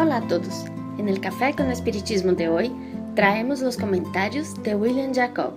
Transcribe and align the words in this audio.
Hola 0.00 0.18
a 0.18 0.28
todos. 0.28 0.64
En 0.96 1.08
el 1.08 1.20
Café 1.20 1.56
con 1.56 1.72
Espiritismo 1.72 2.30
de 2.30 2.48
hoy 2.48 2.70
traemos 3.16 3.62
los 3.62 3.76
comentarios 3.76 4.54
de 4.62 4.76
William 4.76 5.12
Jacob. 5.12 5.54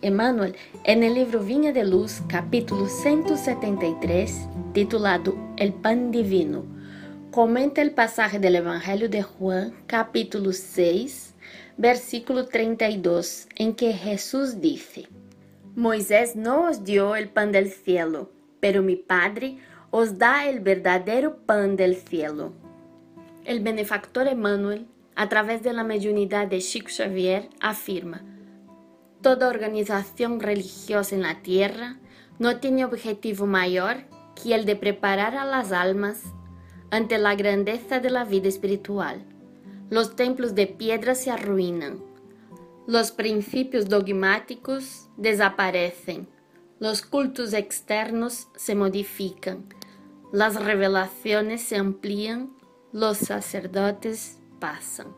Emmanuel, 0.00 0.56
en 0.84 1.02
el 1.02 1.12
libro 1.12 1.40
Viña 1.40 1.70
de 1.70 1.84
Luz, 1.84 2.22
capítulo 2.28 2.88
173, 2.88 4.48
titulado 4.72 5.36
El 5.58 5.74
Pan 5.74 6.10
Divino, 6.10 6.64
comenta 7.30 7.82
el 7.82 7.90
pasaje 7.90 8.38
del 8.38 8.56
Evangelio 8.56 9.10
de 9.10 9.20
Juan, 9.20 9.74
capítulo 9.86 10.54
6, 10.54 11.34
versículo 11.76 12.46
32, 12.46 13.48
en 13.56 13.74
que 13.74 13.92
Jesús 13.92 14.62
dice, 14.62 15.08
Moisés 15.76 16.36
no 16.36 16.70
os 16.70 16.84
dio 16.84 17.16
el 17.16 17.28
pan 17.28 17.52
del 17.52 17.70
cielo, 17.70 18.30
pero 18.60 18.80
mi 18.80 18.96
Padre 18.96 19.58
os 19.90 20.16
da 20.16 20.48
el 20.48 20.60
verdadero 20.60 21.36
pan 21.44 21.76
del 21.76 21.96
cielo. 21.96 22.61
El 23.44 23.58
benefactor 23.58 24.28
Emmanuel, 24.28 24.86
a 25.16 25.28
través 25.28 25.64
de 25.64 25.72
la 25.72 25.82
mediunidad 25.82 26.46
de 26.46 26.60
Chico 26.60 26.88
Xavier, 26.96 27.48
afirma, 27.60 28.22
Toda 29.20 29.48
organización 29.48 30.38
religiosa 30.38 31.16
en 31.16 31.22
la 31.22 31.42
tierra 31.42 31.96
no 32.38 32.58
tiene 32.58 32.84
objetivo 32.84 33.46
mayor 33.46 33.98
que 34.34 34.54
el 34.54 34.64
de 34.64 34.76
preparar 34.76 35.36
a 35.36 35.44
las 35.44 35.72
almas 35.72 36.22
ante 36.90 37.18
la 37.18 37.34
grandeza 37.34 37.98
de 37.98 38.10
la 38.10 38.24
vida 38.24 38.48
espiritual. 38.48 39.24
Los 39.90 40.14
templos 40.14 40.54
de 40.54 40.68
piedra 40.68 41.14
se 41.16 41.30
arruinan, 41.30 42.00
los 42.86 43.10
principios 43.10 43.88
dogmáticos 43.88 45.08
desaparecen, 45.16 46.28
los 46.78 47.02
cultos 47.02 47.54
externos 47.54 48.48
se 48.56 48.74
modifican, 48.74 49.64
las 50.32 50.62
revelaciones 50.62 51.62
se 51.62 51.76
amplían 51.76 52.50
los 52.92 53.16
sacerdotes 53.16 54.38
pasan. 54.60 55.08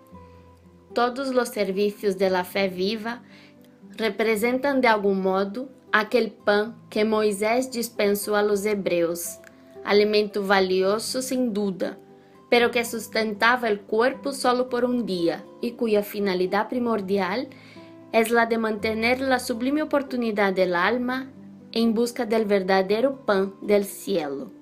Todos 0.95 1.35
los 1.35 1.49
servicios 1.49 2.17
de 2.19 2.31
la 2.31 2.45
fe 2.45 2.69
viva 2.69 3.23
representan 3.97 4.81
de 4.81 4.89
algún 4.89 5.23
modo 5.23 5.69
aquel 5.93 6.31
pan 6.31 6.77
que 6.89 7.05
Moisés 7.05 7.73
dispensó 7.73 8.37
a 8.37 8.43
los 8.43 8.65
hebreos, 8.65 9.41
alimento 9.85 10.47
valioso 10.47 11.21
sin 11.21 11.53
duda, 11.53 11.99
pero 12.49 12.71
que 12.71 12.85
sustentaba 12.85 13.69
el 13.69 13.81
cuerpo 13.81 14.33
solo 14.33 14.69
por 14.69 14.85
un 14.85 15.05
día 15.05 15.45
y 15.61 15.73
cuya 15.73 16.05
finalidad 16.05 16.69
primordial 16.69 17.49
es 18.13 18.31
la 18.31 18.47
de 18.47 18.59
mantener 18.59 19.21
la 19.21 19.41
sublime 19.41 19.83
oportunidad 19.83 20.53
del 20.53 20.77
alma 20.77 21.33
en 21.73 21.95
busca 21.95 22.25
del 22.25 22.45
verdadero 22.45 23.27
pan 23.27 23.55
del 23.63 23.85
cielo. 23.85 24.53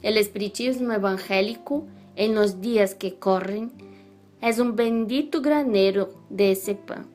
El 0.00 0.16
espiritismo 0.16 0.92
evangélico 0.92 1.86
en 2.18 2.34
los 2.34 2.60
días 2.60 2.96
que 2.96 3.14
corren, 3.14 3.70
es 4.42 4.58
un 4.58 4.74
bendito 4.74 5.40
granero 5.40 6.10
de 6.28 6.50
ese 6.50 6.74
pan. 6.74 7.06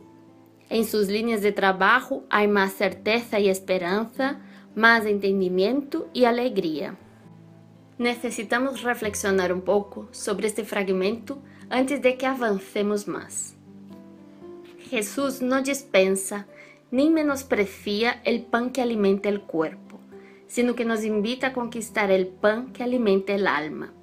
En 0.70 0.86
sus 0.86 1.10
líneas 1.10 1.42
de 1.42 1.52
trabajo 1.52 2.24
hay 2.30 2.48
más 2.48 2.74
certeza 2.74 3.38
y 3.38 3.50
esperanza, 3.50 4.40
más 4.76 5.06
entendimiento 5.06 6.08
y 6.14 6.24
alegría. 6.24 6.96
Necesitamos 7.98 8.82
reflexionar 8.82 9.52
un 9.52 9.62
poco 9.62 10.08
sobre 10.12 10.48
este 10.48 10.64
fragmento 10.64 11.38
antes 11.70 12.02
de 12.02 12.18
que 12.18 12.26
avancemos 12.26 13.06
más. 13.06 13.56
Jesús 14.90 15.42
no 15.42 15.62
dispensa 15.62 16.48
ni 16.92 17.10
menosprecia 17.10 18.22
el 18.24 18.44
pan 18.44 18.72
que 18.72 18.82
alimenta 18.82 19.28
el 19.28 19.42
cuerpo, 19.42 20.00
sino 20.48 20.76
que 20.76 20.86
nos 20.86 21.04
invita 21.04 21.48
a 21.48 21.54
conquistar 21.54 22.10
el 22.10 22.28
pan 22.28 22.72
que 22.72 22.84
alimenta 22.84 23.34
el 23.34 23.48
alma. 23.48 23.94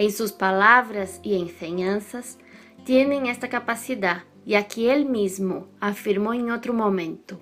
En 0.00 0.12
sus 0.12 0.32
palabras 0.32 1.20
y 1.22 1.34
enseñanzas 1.38 2.38
tienen 2.86 3.26
esta 3.26 3.50
capacidad, 3.50 4.24
ya 4.46 4.66
que 4.66 4.94
Él 4.94 5.04
mismo 5.04 5.68
afirmó 5.78 6.32
en 6.32 6.52
otro 6.52 6.72
momento, 6.72 7.38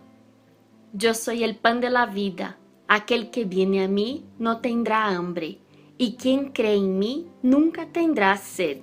Yo 0.92 1.14
soy 1.14 1.44
el 1.44 1.54
pan 1.54 1.80
de 1.80 1.88
la 1.88 2.06
vida, 2.06 2.58
aquel 2.88 3.30
que 3.30 3.44
viene 3.44 3.84
a 3.84 3.86
mí 3.86 4.24
no 4.40 4.58
tendrá 4.58 5.06
hambre, 5.06 5.60
y 5.98 6.16
quien 6.16 6.50
cree 6.50 6.74
en 6.74 6.98
mí 6.98 7.28
nunca 7.44 7.92
tendrá 7.92 8.36
sed. 8.36 8.78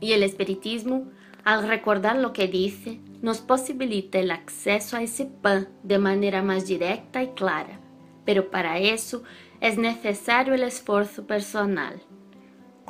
Y 0.00 0.12
el 0.12 0.22
espiritismo, 0.22 1.10
al 1.44 1.68
recordar 1.68 2.16
lo 2.16 2.32
que 2.32 2.48
dice, 2.48 2.98
nos 3.20 3.42
posibilita 3.42 4.18
el 4.18 4.30
acceso 4.30 4.96
a 4.96 5.02
ese 5.02 5.26
pan 5.26 5.68
de 5.82 5.98
manera 5.98 6.42
más 6.42 6.66
directa 6.66 7.22
y 7.22 7.28
clara, 7.32 7.78
pero 8.24 8.50
para 8.50 8.78
eso 8.78 9.22
es 9.60 9.76
necesario 9.76 10.54
el 10.54 10.62
esfuerzo 10.62 11.26
personal 11.26 12.00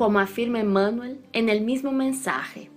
como 0.01 0.19
afirma 0.19 0.61
Emmanuel 0.61 1.19
en 1.35 1.51
el 1.51 1.61
mismo 1.61 1.93
mensaje, 1.93 2.71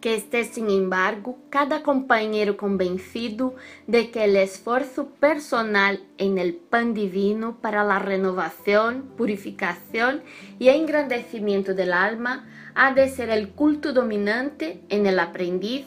que 0.00 0.16
esté 0.16 0.42
sin 0.42 0.68
embargo 0.68 1.38
cada 1.48 1.84
compañero 1.84 2.56
convencido 2.56 3.54
de 3.86 4.10
que 4.10 4.24
el 4.24 4.34
esfuerzo 4.34 5.06
personal 5.20 6.02
en 6.18 6.38
el 6.38 6.56
pan 6.56 6.92
divino 6.92 7.58
para 7.60 7.84
la 7.84 8.00
renovación, 8.00 9.02
purificación 9.16 10.22
y 10.58 10.70
engrandecimiento 10.70 11.72
del 11.72 11.92
alma 11.92 12.48
ha 12.74 12.92
de 12.92 13.10
ser 13.10 13.30
el 13.30 13.50
culto 13.50 13.92
dominante 13.92 14.80
en 14.88 15.06
el 15.06 15.20
aprendiz 15.20 15.86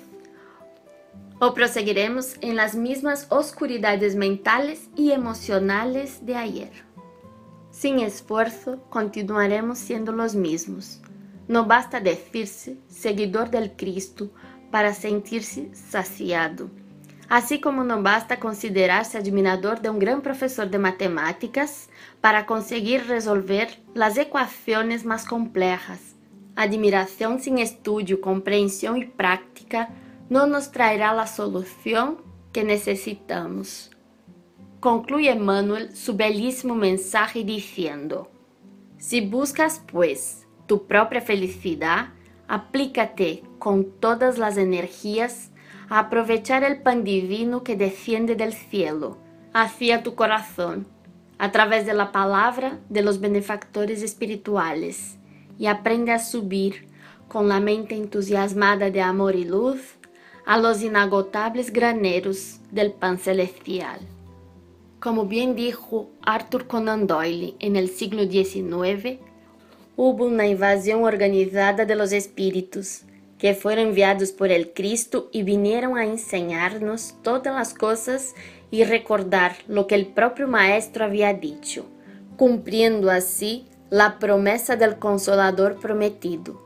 o 1.39 1.53
proseguiremos 1.53 2.38
en 2.39 2.56
las 2.56 2.75
mismas 2.75 3.28
oscuridades 3.28 4.16
mentales 4.16 4.89
y 4.95 5.12
emocionales 5.12 6.25
de 6.25 6.35
ayer. 6.38 6.88
Sin 7.79 8.00
esfuerzo, 8.00 8.84
continuaremos 8.90 9.78
siendo 9.79 10.12
los 10.12 10.35
mismos. 10.35 11.00
No 11.47 11.63
basta 11.63 12.01
decirse 12.01 12.75
seguidor 12.90 13.51
del 13.51 13.72
Cristo 13.72 14.31
para 14.69 14.94
sentirse 14.94 15.73
saciado. 15.73 16.69
Así 17.29 17.62
como 17.62 17.85
no 17.85 18.03
basta 18.03 18.38
considerarse 18.38 19.18
admirador 19.18 19.79
de 19.79 19.89
un 19.89 19.97
gran 19.97 20.22
profesor 20.22 20.69
de 20.69 20.78
matemáticas 20.78 21.89
para 22.19 22.45
conseguir 22.45 23.07
resolver 23.07 23.79
las 23.94 24.18
ecuaciones 24.18 25.06
más 25.06 25.23
complejas. 25.23 26.01
Admiración 26.57 27.39
sin 27.39 27.59
estudio, 27.59 28.19
comprensión 28.19 28.97
y 28.97 29.06
práctica 29.06 29.88
no 30.29 30.47
nos 30.47 30.73
traerá 30.73 31.13
la 31.13 31.28
solución 31.28 32.18
que 32.51 32.66
necesitamos. 32.66 33.91
Concluye 34.79 35.31
Emmanuel 35.31 35.94
su 35.94 36.16
bellísimo 36.16 36.73
mensaje 36.73 37.44
diciendo, 37.44 38.31
Si 38.97 39.19
buscas 39.19 39.84
pues 39.91 40.47
tu 40.67 40.88
propia 40.88 41.19
felicidad, 41.19 42.13
aplícate 42.47 43.44
con 43.59 43.91
todas 44.00 44.38
las 44.38 44.56
energías 44.56 45.51
a 45.89 46.00
aprovechar 46.00 46.63
el 46.63 46.81
pan 46.81 47.03
divino 47.03 47.62
que 47.62 47.75
desciende 47.75 48.35
del 48.35 48.53
cielo 48.53 49.18
hacia 49.53 50.01
tu 50.01 50.16
corazón 50.16 50.88
a 51.39 51.51
través 51.51 51.85
de 51.85 51.94
la 51.94 52.13
palabra 52.13 52.79
de 52.88 53.01
los 53.01 53.19
benefactores 53.19 54.01
espirituales 54.01 55.18
y 55.57 55.66
aprende 55.66 56.13
a 56.13 56.19
subir 56.19 56.88
con 57.28 57.50
la 57.50 57.59
mente 57.59 57.95
entusiasmada 57.95 58.89
de 58.89 59.01
amor 59.01 59.35
y 59.35 59.44
luz 59.44 59.97
a 60.45 60.57
los 60.57 60.81
inagotables 60.81 61.73
graneros 61.73 62.62
del 62.72 62.94
pan 62.94 63.18
celestial. 63.18 64.00
Como 64.99 65.27
bien 65.27 65.55
dijo 65.55 66.09
Arthur 66.23 66.68
Conan 66.68 67.07
Doyle 67.07 67.56
en 67.59 67.77
el 67.77 67.88
siglo 67.88 68.24
XIX, 68.24 69.19
hubo 69.95 70.25
una 70.25 70.45
invasión 70.45 71.06
organizada 71.06 71.85
de 71.85 71.95
los 71.95 72.12
espíritus 72.12 73.03
que 73.38 73.53
fueron 73.53 73.88
enviados 73.88 74.33
por 74.33 74.51
el 74.51 74.74
Cristo 74.74 75.29
y 75.31 75.44
vinieron 75.44 75.97
a 75.97 76.03
enseñarnos 76.03 77.15
todas 77.24 77.56
las 77.56 77.74
cosas 77.74 78.35
y 78.71 78.83
recordar 78.83 79.56
lo 79.69 79.88
que 79.88 79.95
el 79.95 80.06
propio 80.07 80.50
Maestro 80.50 81.06
había 81.06 81.33
dicho, 81.33 81.85
cumpliendo 82.35 83.09
así 83.09 83.68
la 83.89 84.19
promesa 84.19 84.75
del 84.75 85.00
Consolador 85.00 85.79
prometido. 85.79 86.62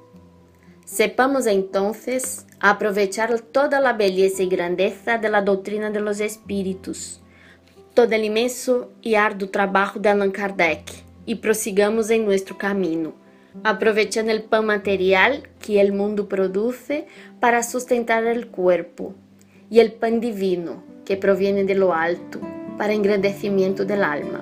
Sepamos 0.85 1.45
entonces 1.45 2.47
aprovechar 2.59 3.39
toda 3.41 3.79
la 3.79 3.93
belleza 3.93 4.41
y 4.41 4.47
grandeza 4.47 5.19
de 5.19 5.29
la 5.29 5.43
doctrina 5.43 5.91
de 5.91 6.01
los 6.01 6.19
espíritus 6.19 7.19
todo 7.93 8.13
el 8.13 8.25
inmenso 8.25 8.91
y 9.01 9.15
arduo 9.15 9.49
trabajo 9.49 9.99
de 9.99 10.09
Allan 10.09 10.31
Kardec 10.31 10.81
y 11.25 11.35
prosigamos 11.35 12.09
en 12.09 12.25
nuestro 12.25 12.57
camino, 12.57 13.13
aprovechando 13.63 14.31
el 14.31 14.43
pan 14.43 14.65
material 14.65 15.47
que 15.59 15.79
el 15.79 15.93
mundo 15.93 16.27
produce 16.27 17.05
para 17.39 17.63
sustentar 17.63 18.25
el 18.25 18.47
cuerpo 18.47 19.13
y 19.69 19.79
el 19.79 19.93
pan 19.93 20.19
divino 20.19 20.83
que 21.05 21.17
proviene 21.17 21.63
de 21.63 21.75
lo 21.75 21.93
alto 21.93 22.39
para 22.77 22.93
engrandecimiento 22.93 23.85
del 23.85 24.03
alma. 24.03 24.41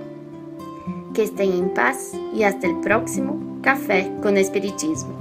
Que 1.13 1.23
estén 1.23 1.51
en 1.51 1.73
paz 1.73 2.13
y 2.33 2.43
hasta 2.43 2.67
el 2.67 2.79
próximo 2.79 3.59
Café 3.61 4.11
con 4.21 4.37
Espiritismo. 4.37 5.20